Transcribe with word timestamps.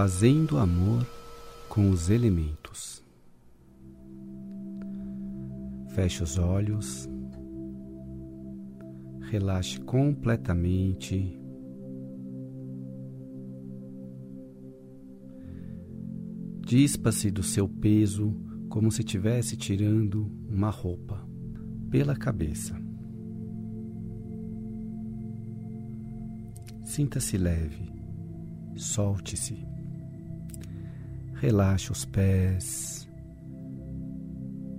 fazendo 0.00 0.58
amor 0.58 1.04
com 1.68 1.90
os 1.90 2.08
elementos. 2.08 3.04
Feche 5.88 6.22
os 6.22 6.38
olhos, 6.38 7.08
relaxe 9.22 9.80
completamente. 9.80 11.36
Dispa-se 16.64 17.32
do 17.32 17.42
seu 17.42 17.68
peso 17.68 18.32
como 18.68 18.92
se 18.92 19.00
estivesse 19.00 19.56
tirando 19.56 20.30
uma 20.48 20.70
roupa 20.70 21.28
pela 21.90 22.14
cabeça. 22.14 22.80
Sinta-se 26.84 27.36
leve, 27.36 27.92
solte-se. 28.76 29.76
Relaxe 31.40 31.92
os 31.92 32.04
pés, 32.04 33.08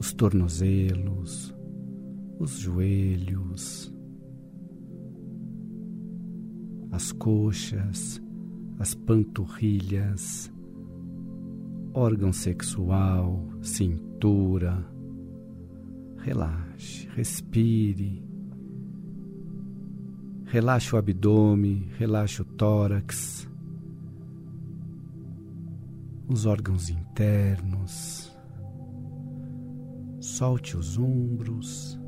os 0.00 0.12
tornozelos, 0.12 1.54
os 2.40 2.58
joelhos, 2.58 3.94
as 6.90 7.12
coxas, 7.12 8.20
as 8.80 8.96
panturrilhas, 8.96 10.52
órgão 11.94 12.32
sexual, 12.32 13.48
cintura. 13.62 14.84
Relaxe, 16.18 17.08
respire. 17.14 18.24
Relaxe 20.46 20.96
o 20.96 20.98
abdômen, 20.98 21.88
relaxe 21.96 22.42
o 22.42 22.44
tórax, 22.44 23.48
os 26.30 26.46
órgãos 26.46 26.88
internos. 26.88 28.32
Solte 30.20 30.76
os 30.76 30.96
ombros, 30.96 31.98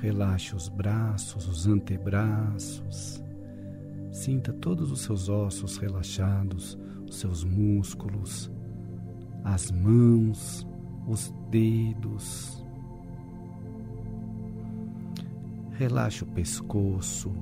relaxe 0.00 0.54
os 0.54 0.68
braços, 0.68 1.48
os 1.48 1.66
antebraços. 1.66 3.20
Sinta 4.12 4.52
todos 4.52 4.92
os 4.92 5.00
seus 5.00 5.28
ossos 5.28 5.78
relaxados, 5.78 6.78
os 7.08 7.16
seus 7.16 7.42
músculos, 7.42 8.48
as 9.42 9.68
mãos, 9.72 10.64
os 11.08 11.34
dedos. 11.50 12.64
Relaxe 15.72 16.22
o 16.22 16.26
pescoço, 16.26 17.32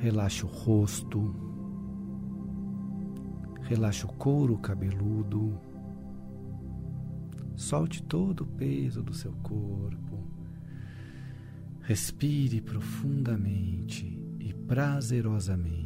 relaxe 0.00 0.44
o 0.44 0.48
rosto, 0.48 1.51
relaxe 3.62 4.04
o 4.04 4.08
couro 4.08 4.58
cabeludo. 4.58 5.58
Solte 7.54 8.02
todo 8.02 8.42
o 8.42 8.46
peso 8.46 9.02
do 9.02 9.14
seu 9.14 9.32
corpo. 9.42 10.26
Respire 11.80 12.60
profundamente 12.60 14.20
e 14.38 14.52
prazerosamente. 14.52 15.81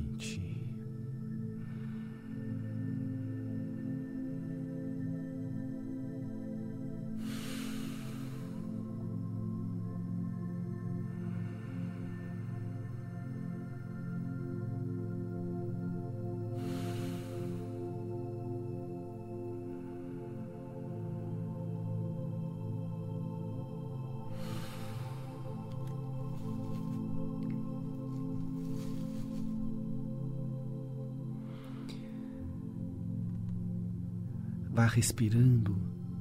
Respirando 34.87 35.77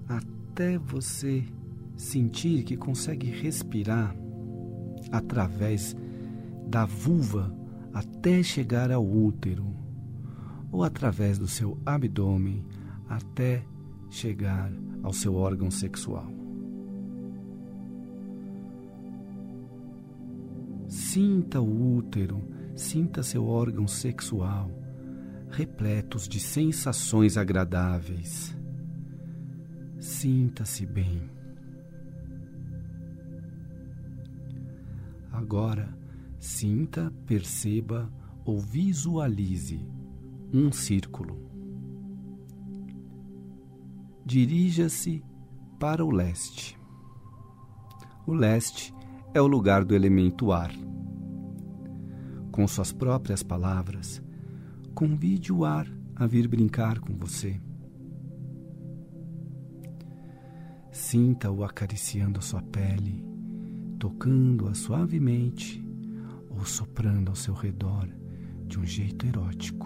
até 0.07 0.77
você 0.77 1.43
sentir 1.95 2.63
que 2.63 2.75
consegue 2.75 3.29
respirar 3.29 4.15
através 5.11 5.95
da 6.67 6.85
vulva 6.85 7.55
até 7.93 8.43
chegar 8.43 8.91
ao 8.91 9.05
útero, 9.05 9.73
ou 10.71 10.83
através 10.83 11.37
do 11.37 11.47
seu 11.47 11.79
abdômen 11.85 12.65
até 13.07 13.63
chegar 14.09 14.71
ao 15.01 15.13
seu 15.13 15.35
órgão 15.35 15.71
sexual. 15.71 16.27
Sinta 20.89 21.61
o 21.61 21.95
útero, 21.97 22.41
sinta 22.75 23.23
seu 23.23 23.45
órgão 23.45 23.87
sexual 23.87 24.69
repletos 25.55 26.27
de 26.27 26.39
sensações 26.39 27.37
agradáveis. 27.37 28.54
Sinta-se 29.99 30.85
bem. 30.85 31.29
Agora, 35.31 35.97
sinta, 36.39 37.11
perceba 37.25 38.11
ou 38.45 38.59
visualize 38.59 39.85
um 40.53 40.71
círculo. 40.71 41.37
Dirija-se 44.25 45.23
para 45.79 46.03
o 46.03 46.09
leste. 46.09 46.79
O 48.25 48.33
leste 48.33 48.93
é 49.33 49.41
o 49.41 49.47
lugar 49.47 49.83
do 49.83 49.93
elemento 49.93 50.51
ar. 50.51 50.71
Com 52.51 52.67
suas 52.67 52.91
próprias 52.91 53.43
palavras, 53.43 54.21
convide 54.93 55.51
o 55.51 55.65
ar 55.65 55.87
a 56.15 56.25
vir 56.25 56.47
brincar 56.47 56.99
com 56.99 57.13
você. 57.15 57.59
Sinta-o 61.07 61.63
acariciando 61.63 62.41
sua 62.41 62.63
pele, 62.63 63.23
tocando-a 63.99 64.73
suavemente 64.73 65.79
ou 66.49 66.65
soprando 66.65 67.29
ao 67.29 67.35
seu 67.35 67.53
redor 67.53 68.09
de 68.65 68.79
um 68.79 68.83
jeito 68.83 69.23
erótico. 69.27 69.85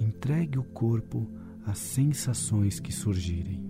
Entregue 0.00 0.58
o 0.58 0.64
corpo 0.64 1.30
às 1.64 1.78
sensações 1.78 2.80
que 2.80 2.90
surgirem. 2.90 3.64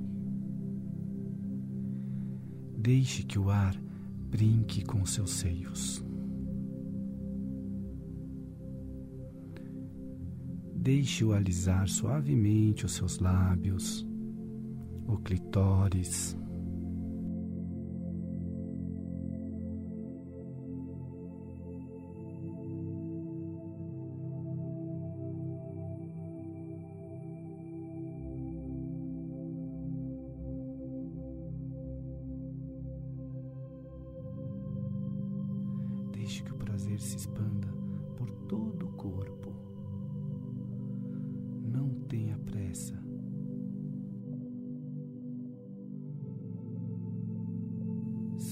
Deixe 2.75 3.25
que 3.25 3.39
o 3.39 3.51
ar 3.51 3.79
brinque 4.31 4.83
com 4.87 5.05
seus 5.05 5.33
seios. 5.33 6.03
Deixe-o 10.75 11.35
alisar 11.35 11.91
suavemente 11.91 12.87
os 12.87 12.93
seus 12.93 13.19
lábios, 13.19 14.07
o 15.09 15.17
clitóris. 15.19 16.37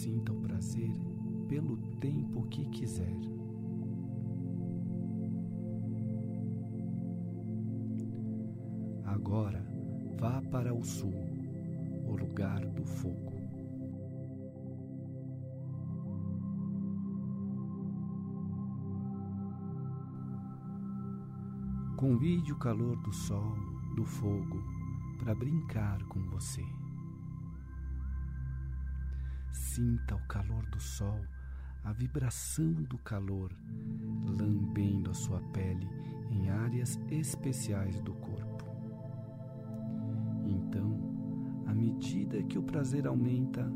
Sinta 0.03 0.33
o 0.33 0.41
prazer 0.41 0.91
pelo 1.47 1.77
tempo 2.01 2.43
que 2.49 2.69
quiser. 2.71 3.17
Agora 9.05 9.65
vá 10.19 10.43
para 10.51 10.75
o 10.75 10.83
sul, 10.83 11.15
o 12.05 12.17
lugar 12.17 12.67
do 12.71 12.85
fogo. 12.85 13.33
Convide 21.97 22.53
o 22.53 22.59
calor 22.59 22.97
do 23.03 23.13
sol, 23.13 23.55
do 23.95 24.05
fogo, 24.05 24.65
para 25.21 25.33
brincar 25.33 26.03
com 26.07 26.19
você. 26.25 26.65
Sinta 29.53 30.17
o 30.17 30.27
calor 30.27 30.65
do 30.71 30.81
sol, 30.81 31.21
a 31.85 31.93
vibração 31.93 32.73
do 32.73 32.97
calor, 32.99 33.55
lambendo 34.41 35.11
a 35.11 35.15
sua 35.15 35.41
pele 35.53 35.87
em 36.31 36.49
áreas 36.49 36.99
especiais 37.11 38.01
do 38.01 38.15
corpo. 38.15 38.65
Então, 40.47 41.65
à 41.67 41.75
medida 41.75 42.43
que 42.43 42.59
o 42.59 42.63
prazer 42.63 43.07
aumenta, 43.07 43.71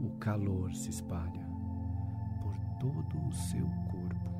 o 0.00 0.10
calor 0.20 0.72
se 0.74 0.90
espalha 0.90 1.46
por 2.40 2.56
todo 2.78 3.18
o 3.26 3.32
seu 3.32 3.66
corpo. 3.90 4.30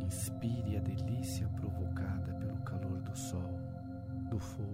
Inspire 0.00 0.76
a 0.76 0.80
delícia 0.80 1.48
provocada 1.48 2.34
pelo 2.34 2.60
calor 2.62 3.02
do 3.02 3.16
sol, 3.16 3.58
do 4.30 4.38
fogo. 4.38 4.71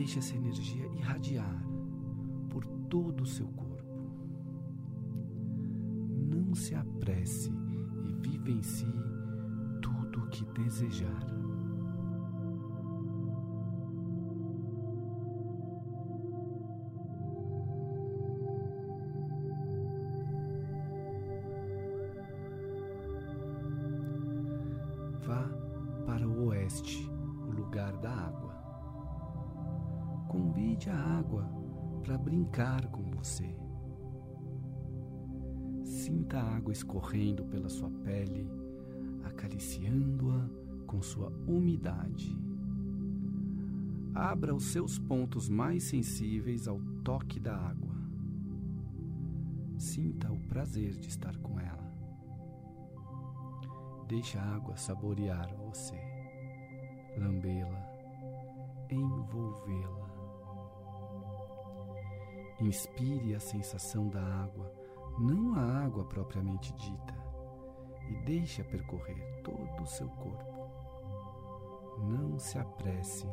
Deixe 0.00 0.18
essa 0.18 0.34
energia 0.34 0.86
irradiar 0.94 1.62
por 2.48 2.64
todo 2.88 3.20
o 3.20 3.26
seu 3.26 3.46
corpo. 3.48 3.84
Não 6.16 6.54
se 6.54 6.74
apresse 6.74 7.52
e 8.02 8.12
vivencie 8.14 8.86
tudo 9.82 10.20
o 10.20 10.28
que 10.30 10.42
desejar. 10.58 11.26
Vá 25.26 25.46
para 26.06 26.26
o 26.26 26.46
oeste, 26.46 27.06
o 27.46 27.50
lugar 27.50 27.94
da 27.98 28.10
água. 28.10 28.49
Convide 30.30 30.88
a 30.88 30.96
água 30.96 31.44
para 32.04 32.16
brincar 32.16 32.86
com 32.86 33.02
você. 33.10 33.52
Sinta 35.82 36.38
a 36.38 36.56
água 36.56 36.72
escorrendo 36.72 37.44
pela 37.44 37.68
sua 37.68 37.90
pele 37.90 38.48
acariciando-a 39.24 40.48
com 40.86 41.00
sua 41.02 41.30
umidade. 41.46 42.38
Abra 44.14 44.54
os 44.54 44.64
seus 44.64 44.98
pontos 44.98 45.48
mais 45.48 45.84
sensíveis 45.84 46.68
ao 46.68 46.80
toque 47.02 47.40
da 47.40 47.56
água. 47.56 47.94
Sinta 49.78 50.30
o 50.30 50.38
prazer 50.46 50.92
de 50.92 51.08
estar 51.08 51.36
com 51.38 51.58
ela. 51.58 51.90
Deixe 54.06 54.36
a 54.36 54.42
água 54.42 54.76
saborear 54.76 55.52
você, 55.56 55.98
lambê-la, 57.16 57.82
envolvê-la. 58.90 59.99
Inspire 62.60 63.34
a 63.34 63.40
sensação 63.40 64.08
da 64.08 64.22
água, 64.22 64.70
não 65.18 65.54
a 65.54 65.84
água 65.84 66.04
propriamente 66.04 66.72
dita 66.74 67.14
e 68.08 68.14
deixe-a 68.24 68.64
percorrer 68.64 69.40
todo 69.42 69.82
o 69.82 69.86
seu 69.86 70.08
corpo. 70.08 70.60
Não 71.98 72.38
se 72.38 72.58
apresse. 72.58 73.26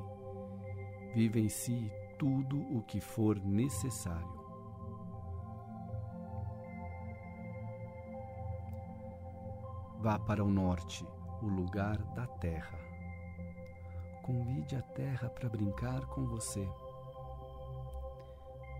Vivencie 1.13 1.91
tudo 2.17 2.57
o 2.75 2.81
que 2.83 3.01
for 3.01 3.39
necessário. 3.39 4.37
Vá 9.99 10.19
para 10.19 10.43
o 10.43 10.49
norte, 10.49 11.05
o 11.41 11.47
lugar 11.47 11.97
da 12.13 12.27
terra. 12.27 12.77
Convide 14.23 14.75
a 14.75 14.81
terra 14.81 15.29
para 15.29 15.49
brincar 15.49 16.05
com 16.07 16.25
você. 16.27 16.67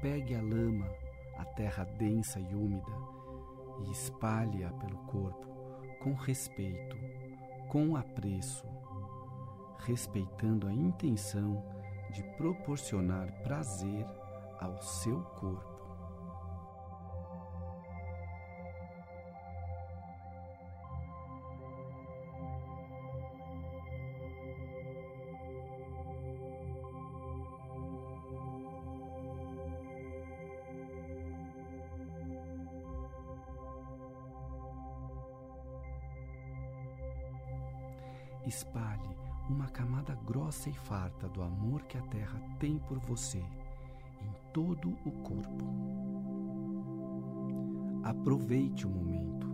Pegue 0.01 0.35
a 0.35 0.41
lama, 0.41 0.87
a 1.37 1.45
terra 1.45 1.83
densa 1.83 2.39
e 2.39 2.55
úmida, 2.55 2.91
e 3.85 3.91
espalhe-a 3.91 4.69
pelo 4.73 4.97
corpo 5.05 5.47
com 5.99 6.13
respeito, 6.13 6.97
com 7.69 7.95
apreço, 7.95 8.65
respeitando 9.79 10.67
a 10.67 10.73
intenção 10.73 11.63
de 12.11 12.23
proporcionar 12.37 13.31
prazer 13.43 14.05
ao 14.59 14.81
seu 14.81 15.21
corpo. 15.21 15.76
Espalhe 38.47 39.15
uma 39.49 39.67
camada 39.67 40.13
grossa 40.25 40.69
e 40.69 40.73
farta 40.73 41.27
do 41.29 41.41
amor 41.41 41.83
que 41.83 41.97
a 41.97 42.01
terra 42.01 42.39
tem 42.59 42.77
por 42.79 42.99
você 42.99 43.39
em 43.39 44.51
todo 44.53 44.89
o 45.05 45.11
corpo. 45.11 45.65
Aproveite 48.03 48.85
o 48.85 48.89
momento. 48.89 49.47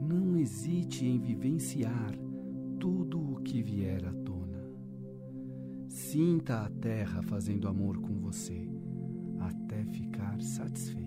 Não 0.00 0.36
hesite 0.36 1.06
em 1.06 1.18
vivenciar 1.18 2.12
tudo 2.78 3.18
o 3.18 3.42
que 3.42 3.62
vier 3.62 4.04
à 4.04 4.12
tona. 4.12 4.70
Sinta 5.88 6.64
a 6.64 6.70
terra 6.70 7.22
fazendo 7.22 7.68
amor 7.68 7.98
com 8.00 8.18
você 8.20 8.68
até 9.40 9.84
ficar 9.86 10.40
satisfeita. 10.40 11.05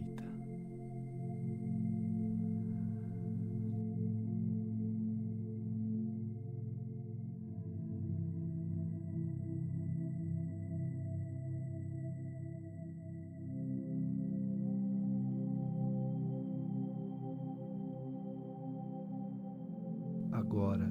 Agora, 20.40 20.90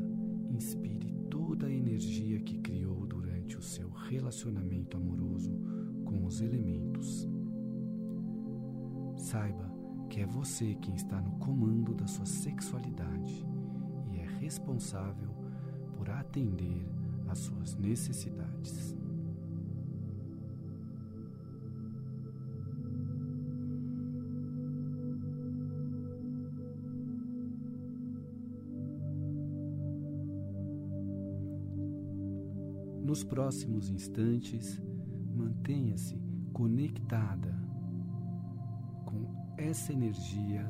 inspire 0.50 1.11
toda 1.31 1.69
a 1.69 1.73
energia 1.73 2.38
que 2.38 2.59
criou 2.59 3.07
durante 3.07 3.57
o 3.57 3.62
seu 3.62 3.88
relacionamento 3.88 4.99
amoroso 4.99 5.50
com 6.05 6.26
os 6.26 6.43
elementos. 6.43 7.26
Saiba 9.17 9.73
que 10.11 10.21
é 10.21 10.26
você 10.26 10.75
quem 10.75 10.95
está 10.95 11.19
no 11.23 11.33
comando 11.38 11.95
da 11.95 12.07
sua 12.07 12.26
sexualidade 12.26 13.43
e 14.12 14.19
é 14.19 14.26
responsável 14.38 15.31
por 15.97 16.11
atender 16.11 16.87
às 17.26 17.38
suas 17.38 17.75
necessidades. 17.75 18.98
Nos 33.09 33.25
próximos 33.25 33.88
instantes, 33.88 34.79
mantenha-se 35.35 36.21
conectada 36.53 37.59
com 39.07 39.55
essa 39.57 39.95
energia 39.95 40.62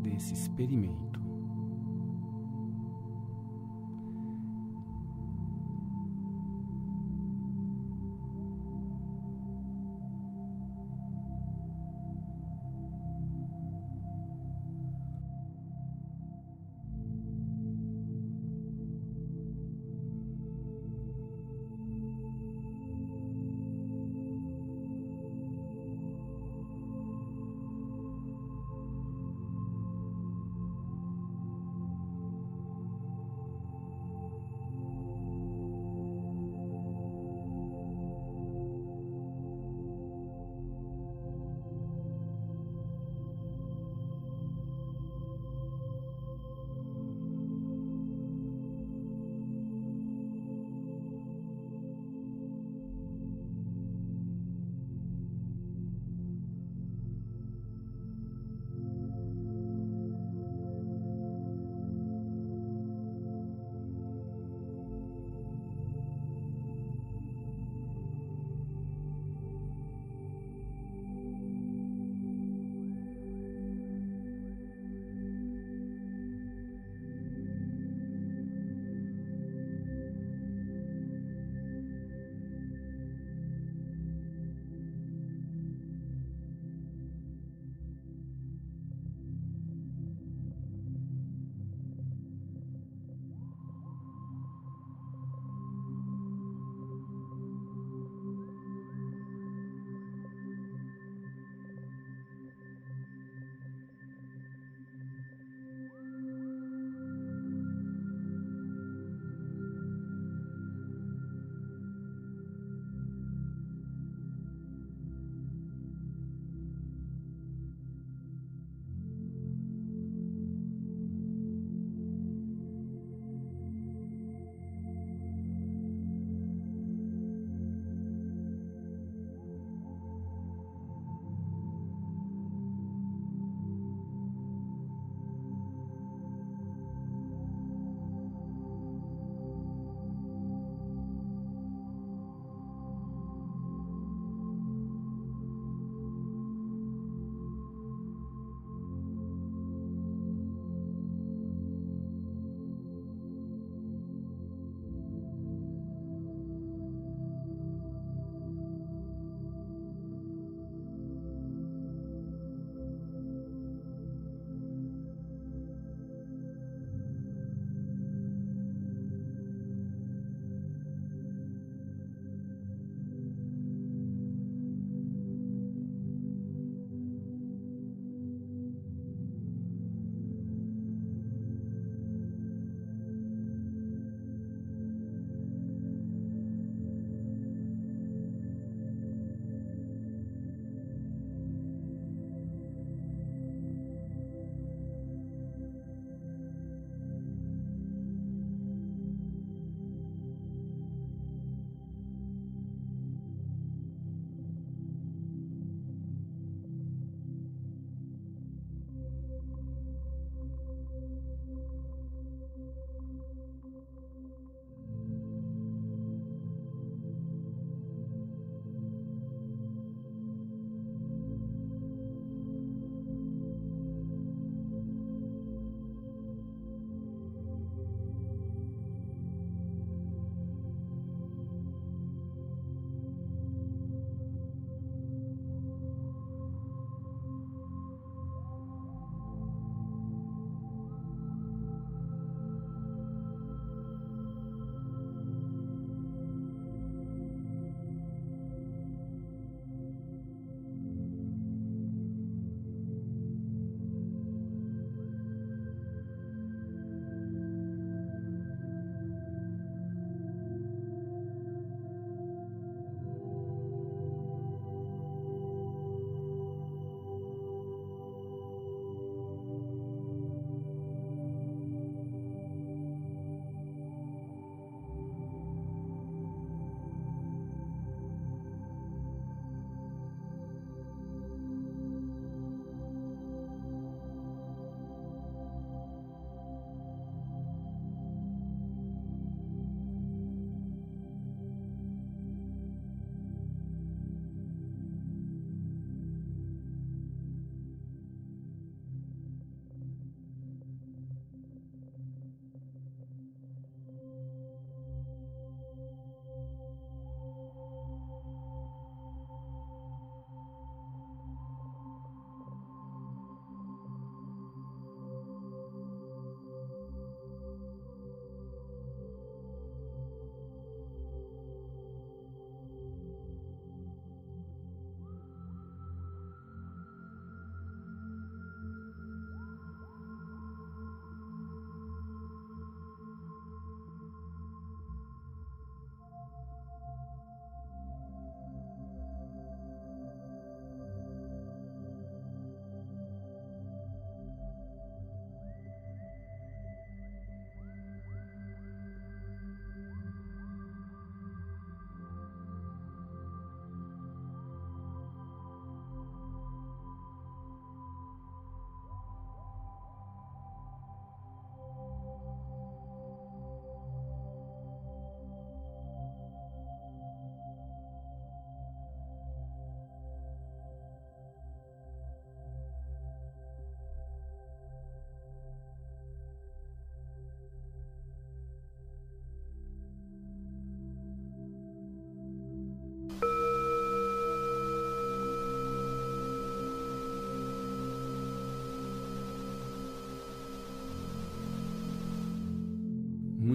desse 0.00 0.32
experimento. 0.32 1.23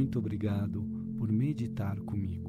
Muito 0.09 0.17
obrigado 0.17 0.81
por 1.19 1.31
meditar 1.31 1.99
comigo. 1.99 2.48